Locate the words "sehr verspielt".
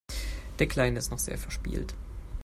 1.19-1.93